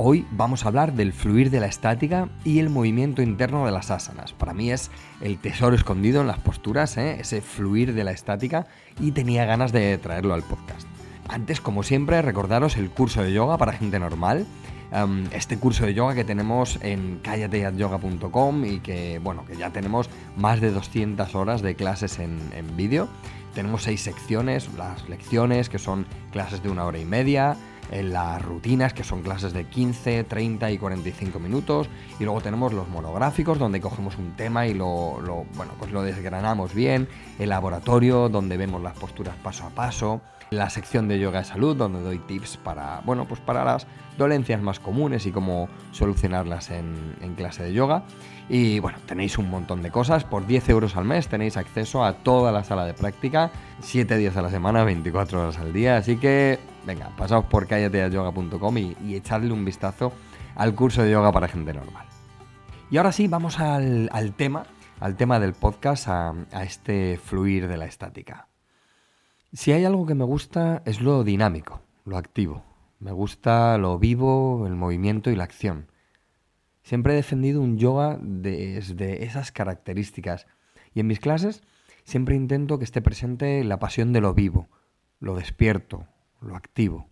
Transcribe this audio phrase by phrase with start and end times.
[0.00, 3.90] Hoy vamos a hablar del fluir de la estática y el movimiento interno de las
[3.90, 4.32] asanas.
[4.32, 7.16] Para mí es el tesoro escondido en las posturas, ¿eh?
[7.18, 8.68] ese fluir de la estática
[9.00, 10.86] y tenía ganas de traerlo al podcast.
[11.28, 14.46] Antes, como siempre, recordaros el curso de yoga para gente normal.
[14.92, 20.08] Um, este curso de yoga que tenemos en callateatyoga.com y que, bueno, que ya tenemos
[20.36, 23.08] más de 200 horas de clases en, en vídeo.
[23.52, 27.56] Tenemos seis secciones, las lecciones que son clases de una hora y media,
[27.90, 31.88] en las rutinas, que son clases de 15, 30 y 45 minutos.
[32.18, 36.74] Y luego tenemos los monográficos, donde cogemos un tema y lo, bueno, pues lo desgranamos
[36.74, 37.08] bien.
[37.38, 40.20] El laboratorio, donde vemos las posturas paso a paso.
[40.50, 43.86] La sección de yoga de salud, donde doy tips para, bueno, pues para las
[44.18, 48.02] dolencias más comunes y cómo solucionarlas en, clase de yoga.
[48.48, 50.24] Y bueno, tenéis un montón de cosas.
[50.24, 54.36] Por 10 euros al mes tenéis acceso a toda la sala de práctica, 7 días
[54.36, 55.96] a la semana, 24 horas al día.
[55.96, 60.12] Así que venga, pasaos por callateayoga.com y, y echadle un vistazo
[60.56, 62.06] al curso de yoga para gente normal.
[62.90, 64.64] Y ahora sí, vamos al, tema,
[64.98, 68.48] al tema del podcast, a este fluir de la estática.
[69.52, 72.67] Si hay algo que me gusta es lo dinámico, lo activo.
[72.98, 75.90] Me gusta lo vivo, el movimiento y la acción.
[76.82, 80.46] Siempre he defendido un yoga desde esas características.
[80.94, 81.62] Y en mis clases
[82.04, 84.68] siempre intento que esté presente la pasión de lo vivo,
[85.20, 86.06] lo despierto,
[86.40, 87.08] lo activo.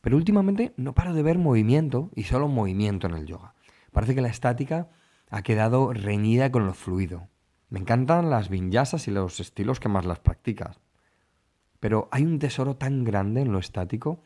[0.00, 3.54] Pero últimamente no paro de ver movimiento y solo movimiento en el yoga.
[3.92, 4.90] Parece que la estática
[5.30, 7.28] ha quedado reñida con lo fluido.
[7.70, 10.80] Me encantan las vinyasas y los estilos que más las practicas.
[11.80, 14.20] Pero hay un tesoro tan grande en lo estático,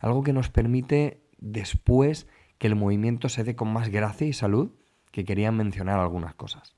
[0.00, 2.26] algo que nos permite después
[2.58, 4.72] que el movimiento se dé con más gracia y salud,
[5.10, 6.76] que quería mencionar algunas cosas.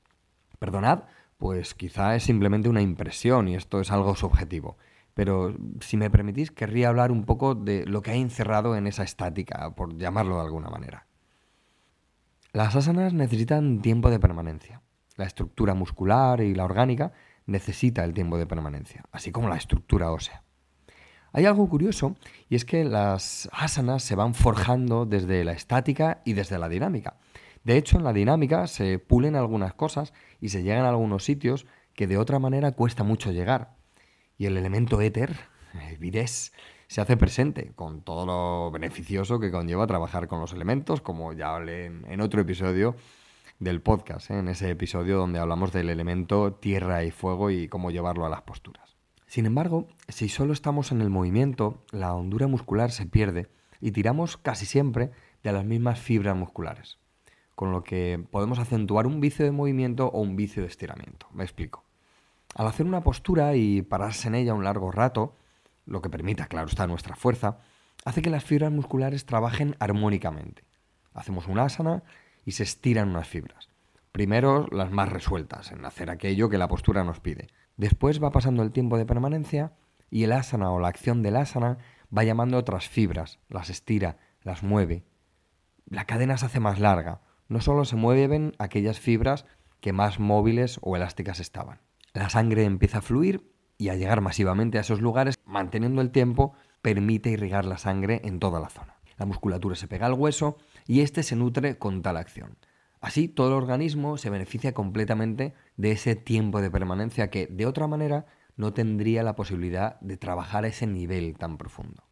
[0.59, 1.03] Perdonad,
[1.37, 4.77] pues quizá es simplemente una impresión y esto es algo subjetivo.
[5.13, 9.03] Pero si me permitís, querría hablar un poco de lo que hay encerrado en esa
[9.03, 11.07] estática, por llamarlo de alguna manera.
[12.51, 14.81] Las asanas necesitan tiempo de permanencia.
[15.15, 17.11] La estructura muscular y la orgánica
[17.45, 20.43] necesita el tiempo de permanencia, así como la estructura ósea.
[21.31, 22.15] Hay algo curioso
[22.49, 27.17] y es que las asanas se van forjando desde la estática y desde la dinámica.
[27.63, 31.65] De hecho, en la dinámica se pulen algunas cosas y se llegan a algunos sitios
[31.93, 33.79] que de otra manera cuesta mucho llegar
[34.39, 35.35] y el elemento éter,
[35.89, 36.53] el vides,
[36.87, 41.55] se hace presente con todo lo beneficioso que conlleva trabajar con los elementos, como ya
[41.55, 42.95] hablé en, otro episodio
[43.59, 44.39] del podcast, ¿eh?
[44.39, 48.41] en ese episodio donde hablamos del elemento tierra y fuego y cómo llevarlo a las
[48.41, 48.98] posturas.
[49.29, 53.47] Sin embargo, si solo estamos en el movimiento, la hondura muscular se pierde
[53.79, 55.11] y tiramos casi siempre
[55.43, 56.97] de las mismas fibras musculares,
[57.53, 61.27] con lo que podemos acentuar un vicio de movimiento o un vicio de estiramiento.
[61.31, 61.83] Me explico.
[62.55, 65.35] Al hacer una postura y pararse en ella un largo rato,
[65.85, 67.59] lo que permita, claro está, nuestra fuerza,
[68.05, 70.63] hace que las fibras musculares trabajen armónicamente.
[71.13, 72.01] Hacemos una asana
[72.45, 73.68] y se estiran unas fibras.
[74.19, 77.47] Primero las más resueltas, en hacer aquello que la postura nos pide.
[77.77, 79.71] Después va pasando el tiempo de permanencia
[80.11, 81.77] y el asana o la acción del asana
[82.13, 85.05] va llamando otras fibras, las estira, las mueve.
[85.85, 87.21] La cadena se hace más larga.
[87.47, 89.45] No solo se mueven aquellas fibras
[89.79, 91.79] que más móviles o elásticas estaban
[92.13, 96.55] la sangre empieza a fluir y a llegar masivamente a esos lugares, manteniendo el tiempo,
[96.81, 98.95] permite irrigar la sangre en toda la zona.
[99.17, 102.57] La musculatura se pega al hueso y éste se nutre con tal acción.
[103.01, 107.87] Así, todo el organismo se beneficia completamente de ese tiempo de permanencia que, de otra
[107.87, 108.25] manera,
[108.57, 112.03] no tendría la posibilidad de trabajar a ese nivel tan profundo.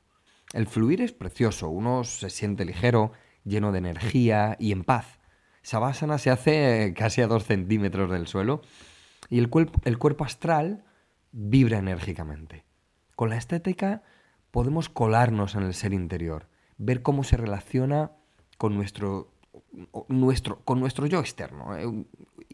[0.54, 3.12] El fluir es precioso, uno se siente ligero,
[3.44, 5.20] lleno de energía y en paz.
[5.62, 8.62] Savasana se hace casi a dos centímetros del suelo
[9.30, 9.50] y el,
[9.84, 10.86] el cuerpo astral
[11.34, 12.64] vibra enérgicamente.
[13.18, 14.04] Con la estética
[14.52, 16.48] podemos colarnos en el ser interior,
[16.78, 18.12] ver cómo se relaciona
[18.58, 19.34] con nuestro,
[20.08, 21.86] nuestro, con nuestro yo externo, eh,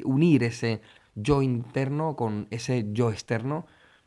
[0.04, 0.81] unir ese
[1.15, 3.65] yo interno con ese yo externo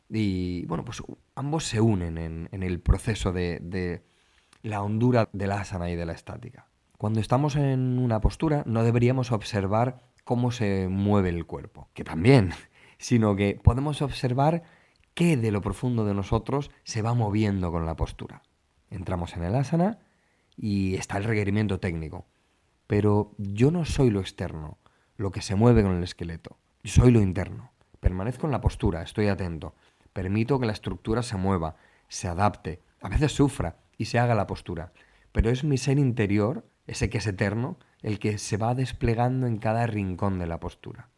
[0.09, 1.01] y bueno, pues
[1.35, 4.03] ambos se unen en, el proceso de, de,
[4.61, 6.67] la hondura de la asana y de la estática.
[6.97, 12.51] Cuando estamos en una postura no deberíamos observar cómo se mueve el cuerpo, que también,
[12.97, 14.63] sino que podemos observar
[15.13, 18.43] qué de lo profundo de nosotros se va moviendo con la postura.
[18.89, 19.99] Entramos en el asana
[20.55, 22.25] y está el requerimiento técnico.
[22.87, 24.77] Pero yo no soy lo externo,
[25.17, 26.57] lo que se mueve con el esqueleto.
[26.83, 27.71] Yo soy lo interno.
[27.99, 29.75] Permanezco en la postura, estoy atento.
[30.13, 31.75] Permito que la estructura se mueva,
[32.07, 34.93] se adapte, a veces sufra y se haga la postura.
[35.31, 39.57] Pero es mi ser interior, ese que es eterno, el que se va desplegando en
[39.57, 41.09] cada rincón de la postura.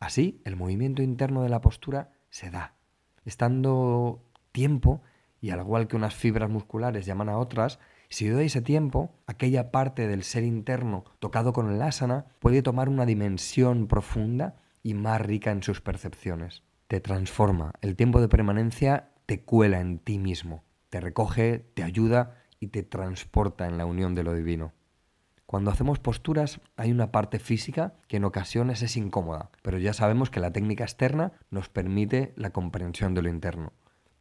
[0.00, 2.74] Así, el movimiento interno de la postura se da.
[3.24, 4.20] Estando
[4.50, 5.02] tiempo,
[5.40, 7.78] y al igual que unas fibras musculares llaman a otras,
[8.12, 12.90] si doy ese tiempo, aquella parte del ser interno tocado con el asana puede tomar
[12.90, 16.62] una dimensión profunda y más rica en sus percepciones.
[16.88, 17.72] Te transforma.
[17.80, 22.82] El tiempo de permanencia te cuela en ti mismo, te recoge, te ayuda y te
[22.82, 24.74] transporta en la unión de lo divino.
[25.46, 30.28] Cuando hacemos posturas hay una parte física que en ocasiones es incómoda, pero ya sabemos
[30.28, 33.72] que la técnica externa nos permite la comprensión de lo interno.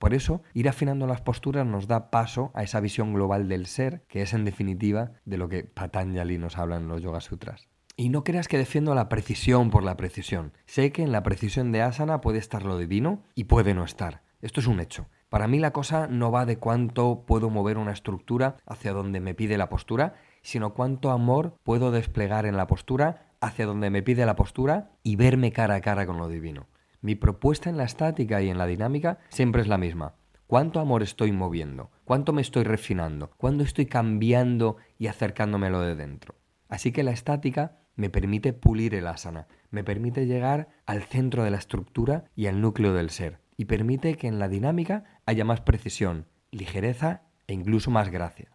[0.01, 4.01] Por eso, ir afinando las posturas nos da paso a esa visión global del ser,
[4.07, 7.67] que es en definitiva de lo que Patanjali nos habla en los Yoga Sutras.
[7.97, 10.53] Y no creas que defiendo la precisión por la precisión.
[10.65, 14.23] Sé que en la precisión de asana puede estar lo divino y puede no estar.
[14.41, 15.05] Esto es un hecho.
[15.29, 19.35] Para mí la cosa no va de cuánto puedo mover una estructura hacia donde me
[19.35, 24.25] pide la postura, sino cuánto amor puedo desplegar en la postura hacia donde me pide
[24.25, 26.65] la postura y verme cara a cara con lo divino.
[27.01, 30.15] Mi propuesta en la estática y en la dinámica siempre es la misma.
[30.47, 31.91] ¿Cuánto amor estoy moviendo?
[32.05, 33.31] ¿Cuánto me estoy refinando?
[33.37, 36.35] ¿Cuándo estoy cambiando y acercándome lo de dentro?
[36.69, 41.51] Así que la estática me permite pulir el asana, me permite llegar al centro de
[41.51, 45.61] la estructura y al núcleo del ser, y permite que en la dinámica haya más
[45.61, 48.51] precisión, ligereza e incluso más gracia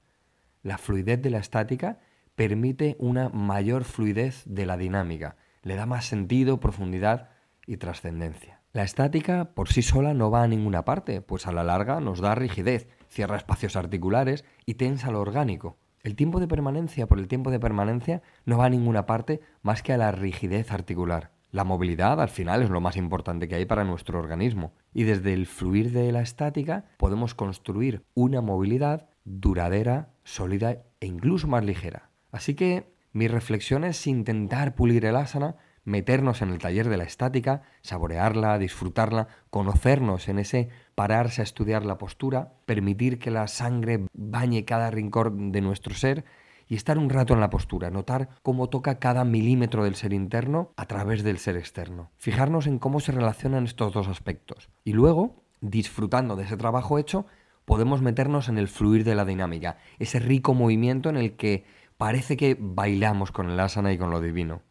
[0.66, 2.00] la fluidez de la estática
[2.34, 7.30] permite una mayor fluidez de la dinámica, le da más sentido, profundidad
[7.66, 8.60] y trascendencia.
[8.72, 12.20] La estática por sí sola no va a ninguna parte, pues a la larga nos
[12.20, 15.78] da rigidez, cierra espacios articulares y tensa lo orgánico.
[16.02, 19.82] El tiempo de permanencia por el tiempo de permanencia no va a ninguna parte más
[19.82, 21.32] que a la rigidez articular.
[21.50, 25.32] La movilidad al final es lo más importante que hay para nuestro organismo y desde
[25.32, 32.10] el fluir de la estática podemos construir una movilidad duradera, sólida e incluso más ligera.
[32.30, 37.04] Así que mi reflexión es intentar pulir el asana, meternos en el taller de la
[37.04, 44.06] estática, saborearla, disfrutarla, conocernos en ese pararse a estudiar la postura, permitir que la sangre
[44.12, 46.24] bañe cada rincón de nuestro ser
[46.68, 50.72] y estar un rato en la postura, notar cómo toca cada milímetro del ser interno
[50.76, 52.10] a través del ser externo.
[52.18, 54.68] Fijarnos en cómo se relacionan estos dos aspectos.
[54.84, 57.26] Y luego, disfrutando de ese trabajo hecho,
[57.64, 61.64] podemos meternos en el fluir de la dinámica, ese rico movimiento en el que
[61.96, 64.62] parece que bailamos con el asana y con lo divino.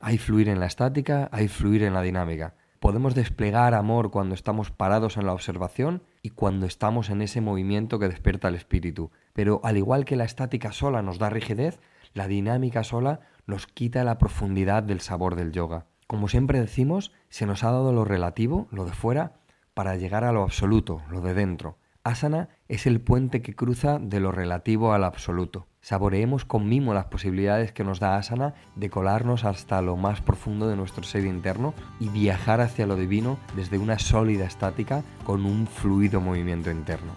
[0.00, 2.54] Hay fluir en la estática, hay fluir en la dinámica.
[2.78, 7.98] Podemos desplegar amor cuando estamos parados en la observación y cuando estamos en ese movimiento
[7.98, 9.10] que despierta el espíritu.
[9.32, 11.80] Pero al igual que la estática sola nos da rigidez,
[12.14, 15.86] la dinámica sola nos quita la profundidad del sabor del yoga.
[16.06, 19.40] Como siempre decimos, se nos ha dado lo relativo, lo de fuera,
[19.74, 21.78] para llegar a lo absoluto, lo de dentro.
[22.04, 25.66] Asana es el puente que cruza de lo relativo al absoluto.
[25.80, 30.68] Saboreemos con mimo las posibilidades que nos da Asana de colarnos hasta lo más profundo
[30.68, 35.66] de nuestro ser interno y viajar hacia lo divino desde una sólida estática con un
[35.66, 37.12] fluido movimiento interno.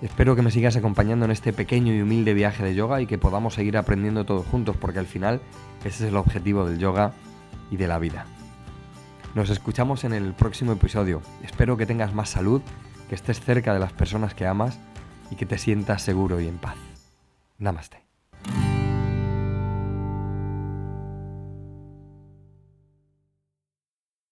[0.00, 3.18] Espero que me sigas acompañando en este pequeño y humilde viaje de yoga y que
[3.18, 5.40] podamos seguir aprendiendo todos juntos porque al final
[5.84, 7.12] ese es el objetivo del yoga
[7.70, 8.26] y de la vida.
[9.34, 11.22] Nos escuchamos en el próximo episodio.
[11.42, 12.62] Espero que tengas más salud
[13.08, 14.78] que estés cerca de las personas que amas
[15.30, 16.91] y que te sientas seguro y en paz.
[17.62, 18.02] ナマステ